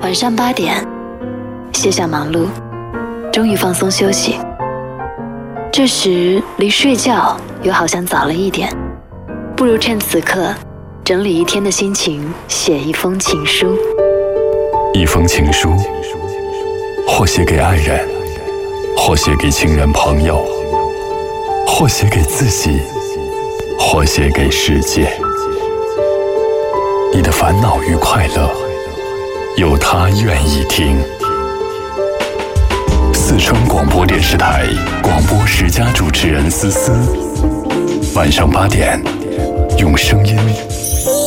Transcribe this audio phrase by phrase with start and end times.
[0.00, 0.86] 晚上八点，
[1.72, 2.46] 卸下忙碌，
[3.32, 4.38] 终于放松休息。
[5.72, 8.72] 这时离睡觉又好像早了一点，
[9.56, 10.54] 不如趁此刻
[11.04, 13.76] 整理一天的心情，写一封情书。
[14.94, 15.72] 一封情书，
[17.06, 18.08] 或写给爱人，
[18.96, 20.44] 或写给亲人朋友，
[21.66, 22.80] 或写给自己，
[23.76, 25.12] 或写给世界。
[27.12, 28.48] 你的烦恼与快乐，
[29.58, 30.96] 有他愿意听。
[33.12, 34.64] 四川广播电视台
[35.02, 36.92] 广播十佳主持人思思，
[38.14, 39.02] 晚上八点，
[39.76, 40.36] 用声音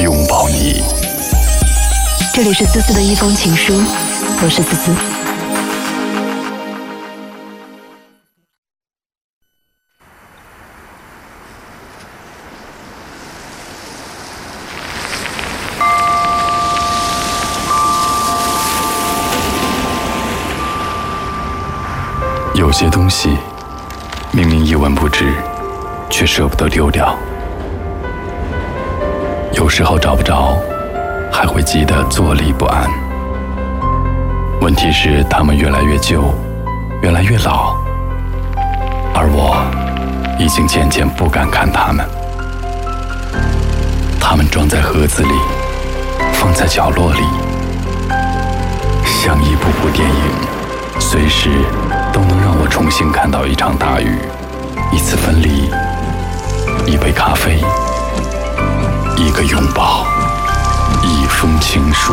[0.00, 0.84] 拥抱你。
[2.32, 3.74] 这里是思思的一封情书，
[4.40, 5.21] 我是思思。
[22.72, 23.36] 有些东西
[24.30, 25.30] 明明一文不值，
[26.08, 27.14] 却舍不得丢掉。
[29.52, 30.56] 有时候找不着，
[31.30, 32.90] 还会急得坐立不安。
[34.62, 36.34] 问题是，它们越来越旧，
[37.02, 37.76] 越来越老，
[39.14, 39.62] 而我
[40.38, 42.08] 已经渐渐不敢看它们。
[44.18, 45.34] 它们装在盒子里，
[46.32, 47.20] 放在角落里，
[49.04, 51.50] 像一部部电影，随时。
[52.12, 54.18] 都能让我重新看到一场大雨，
[54.92, 55.70] 一次分离，
[56.86, 57.58] 一杯咖啡，
[59.16, 60.04] 一个拥抱，
[61.02, 62.12] 一封情书。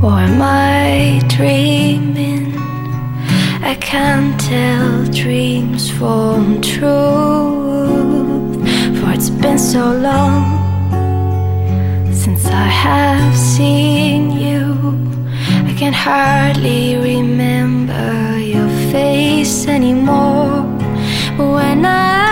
[0.00, 2.52] Or am I dreaming?
[3.62, 7.57] I can't tell dreams from truth.
[9.40, 10.58] Been so long
[12.12, 14.74] since I have seen you.
[15.66, 20.66] I can hardly remember your face anymore.
[21.36, 22.27] But when I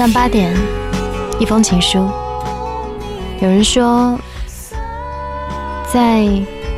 [0.00, 0.50] 上八点，
[1.38, 1.98] 一封情书。
[3.38, 4.18] 有人说，
[5.92, 6.26] 在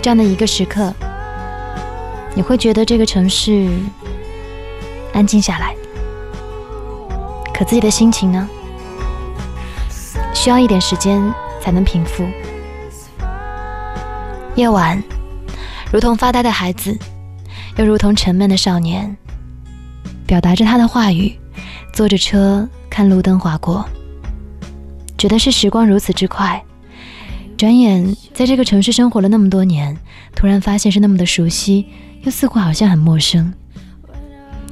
[0.02, 0.92] 这样的一个时刻，
[2.34, 3.70] 你会觉得这个城市
[5.12, 5.72] 安静下来，
[7.54, 8.48] 可自己的心情呢，
[10.34, 11.22] 需要一点时间
[11.60, 12.26] 才能平复。
[14.56, 15.00] 夜晚，
[15.92, 16.98] 如同发呆的孩子，
[17.76, 19.16] 又如同沉闷的少年，
[20.26, 21.38] 表达着他的话语，
[21.92, 23.82] 坐着车看路灯划过，
[25.16, 26.62] 觉得是时光如此之快。
[27.56, 29.96] 转眼在这个城市生活了那么多年，
[30.34, 31.86] 突然发现是那么的熟悉，
[32.20, 33.50] 又似乎好像很陌生。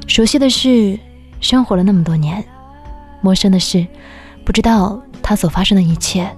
[0.06, 1.00] 熟悉的是
[1.40, 2.44] 生活了那么多年，
[3.22, 3.86] 陌生的是
[4.44, 6.30] 不知道它所发生的一切。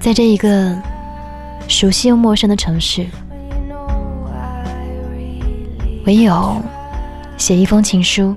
[0.00, 0.76] 在这一个
[1.68, 3.06] 熟悉又陌生的城市，
[6.04, 6.60] 唯有
[7.36, 8.34] 写一封情书，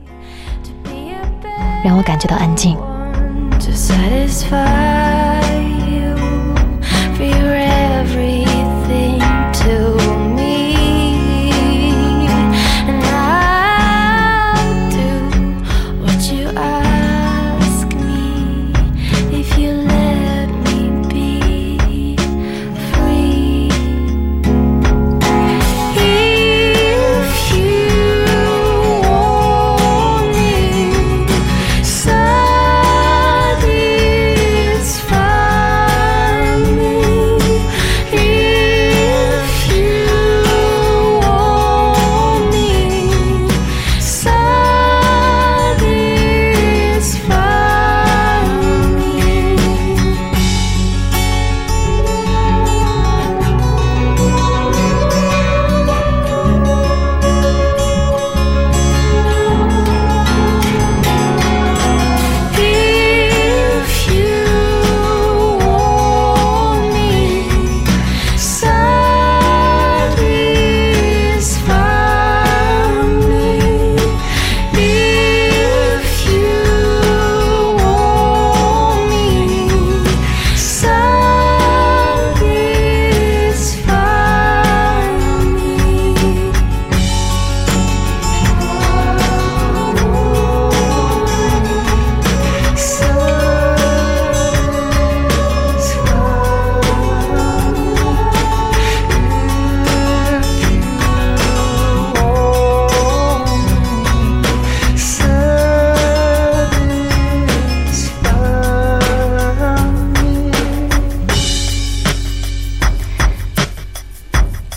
[1.83, 2.77] 让我感觉到安静。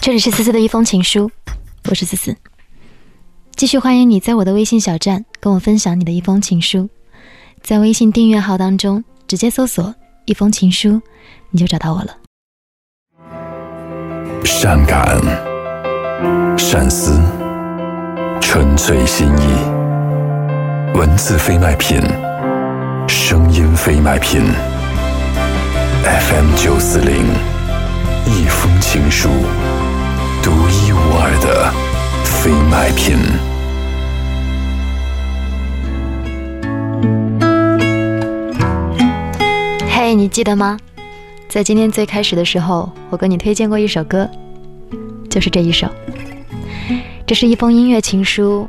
[0.07, 1.29] 这里是思思的一封情书，
[1.91, 2.37] 我是思思。
[3.57, 6.89] 继续欢迎你在我的微信小站跟我分享你的一封情书，
[7.61, 9.93] 在微信订阅号当中直接搜索
[10.27, 11.03] “一封情书”，
[11.51, 12.17] 你就找到我了。
[14.45, 15.21] 善感、
[16.57, 17.21] 善思、
[18.41, 22.01] 纯粹心意，文字非卖品，
[23.09, 24.41] 声音非卖品。
[26.05, 27.27] FM 九四零，
[28.27, 29.29] 一封情书，
[30.47, 31.73] 独一无二的
[32.25, 33.17] 非卖品。
[39.91, 40.79] 嘿，你记得吗？
[41.49, 44.31] 在今天最开始的时候，我跟你推荐过一首歌，
[45.29, 45.89] 就是这一首。
[47.27, 48.69] 这是一封音乐情书，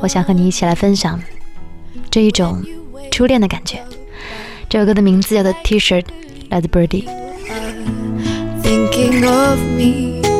[0.00, 1.20] 我想和你一起来分享
[2.08, 2.62] 这一种
[3.10, 3.82] 初恋的感觉。
[4.68, 6.02] 这首歌的名字叫做《T-shirt》，
[6.50, 7.04] 来自 Birdy。
[8.62, 10.37] thinking of me.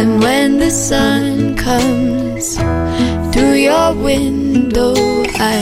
[0.00, 2.54] And when the sun comes
[3.34, 5.58] through your window, I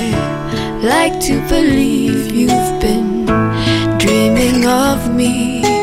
[0.83, 3.25] like to believe you've been
[3.97, 5.76] dreaming of me.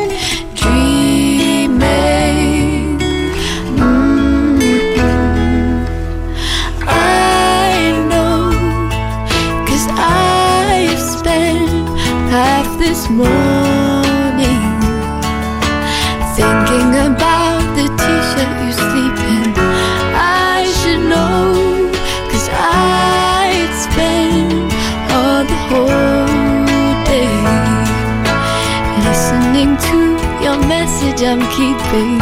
[31.34, 32.20] I'm keeping.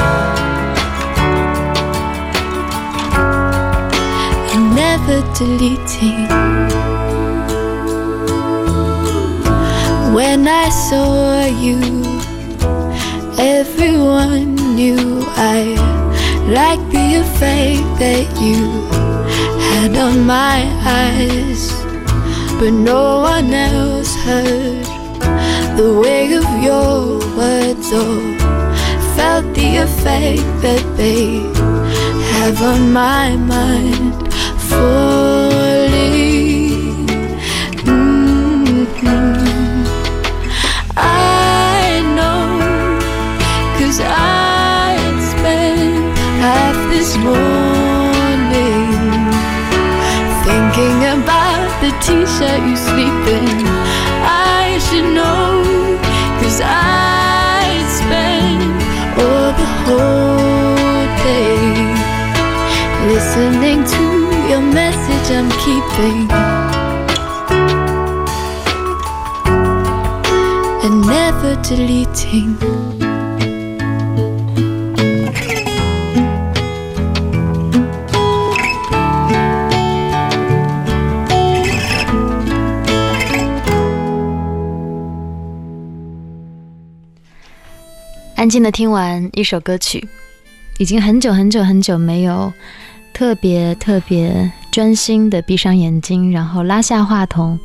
[4.53, 6.29] And never deleting.
[10.14, 12.03] When I saw you
[13.38, 15.75] Everyone knew I
[16.49, 18.65] liked the effect that you
[19.69, 21.73] had on my eyes,
[22.58, 24.87] but no one else heard
[25.76, 28.42] the way of your words or
[29.32, 31.26] felt the effect that they
[32.34, 34.12] have on my mind.
[34.70, 36.02] Falling.
[37.87, 39.17] Mhm.
[40.96, 42.46] I know
[43.79, 48.88] Cause I'd spent half this morning
[50.46, 53.49] Thinking about the t-shirt you sleep in
[54.56, 55.42] I should know
[63.04, 64.04] Listening to
[64.49, 66.31] your message I'm keeping
[70.84, 72.56] And never deleting
[88.36, 90.08] 《安静的听完一首歌曲，
[90.79, 92.53] 已经很久很久很久没有
[93.12, 97.58] 特别特别专心的闭上眼睛，然后拉下话筒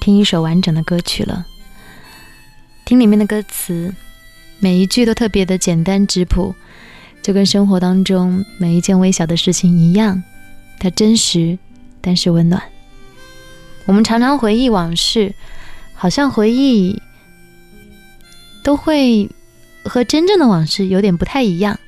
[0.00, 1.46] 听一首完整的歌曲了。
[2.84, 3.94] 听里面的歌词，
[4.58, 6.54] 每一句都特别的简单质朴，
[7.22, 10.22] 就跟生活当中每一件微小的事情一样，
[10.78, 11.58] 它真实，
[12.00, 12.62] 但是温暖。
[13.86, 15.34] 我们常常回忆往事，
[15.94, 17.00] 好像回忆
[18.62, 19.30] 都会
[19.84, 21.78] 和真正的往事有点不太一样，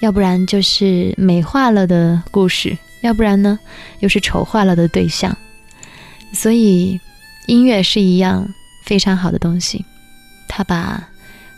[0.00, 3.58] 要不然就是美化了的故事，要不然呢
[4.00, 5.36] 又是丑化了的对象。
[6.32, 7.00] 所以
[7.46, 8.48] 音乐是一样
[8.84, 9.84] 非常好的东西，
[10.48, 11.08] 它把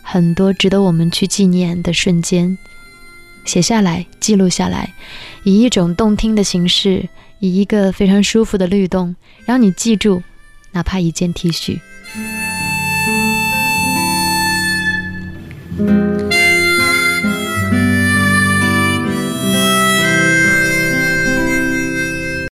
[0.03, 2.57] 很多值得我们去纪念的瞬间
[3.45, 4.93] 写下来、记录下来，
[5.45, 7.09] 以一种动听的形式，
[7.41, 10.23] 以一个非常舒服的律动，让你记住，
[10.73, 11.79] 哪怕一件 T 恤。